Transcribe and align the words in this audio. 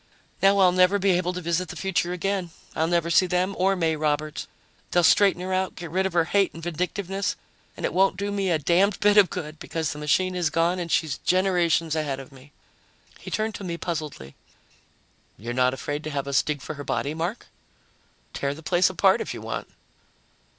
Now 0.41 0.57
I'll 0.57 0.71
never 0.71 0.97
be 0.97 1.11
able 1.11 1.31
to 1.33 1.41
visit 1.41 1.69
the 1.69 1.75
future 1.75 2.11
again. 2.11 2.49
I'll 2.75 2.87
never 2.87 3.11
see 3.11 3.27
them 3.27 3.53
or 3.55 3.75
May 3.75 3.95
Roberts. 3.95 4.47
They'll 4.89 5.03
straighten 5.03 5.43
her 5.43 5.53
out, 5.53 5.75
get 5.75 5.91
rid 5.91 6.07
of 6.07 6.13
her 6.13 6.25
hate 6.25 6.55
and 6.55 6.63
vindictiveness, 6.63 7.35
and 7.77 7.85
it 7.85 7.93
won't 7.93 8.17
do 8.17 8.31
me 8.31 8.49
a 8.49 8.57
damned 8.57 8.99
bit 8.99 9.15
of 9.17 9.29
good 9.29 9.59
because 9.59 9.91
the 9.93 9.99
machine 9.99 10.33
is 10.33 10.49
gone 10.49 10.79
and 10.79 10.91
she's 10.91 11.19
generations 11.19 11.95
ahead 11.95 12.19
of 12.19 12.31
me." 12.31 12.51
He 13.19 13.29
turned 13.29 13.53
to 13.53 13.63
me 13.63 13.77
puzzledly. 13.77 14.33
"You're 15.37 15.53
not 15.53 15.71
afraid 15.71 16.03
to 16.05 16.09
have 16.09 16.27
us 16.27 16.41
dig 16.41 16.63
for 16.63 16.73
her 16.73 16.83
body, 16.83 17.13
Mark?" 17.13 17.45
"Tear 18.33 18.55
the 18.55 18.63
place 18.63 18.89
apart 18.89 19.21
if 19.21 19.35
you 19.35 19.41
want." 19.41 19.67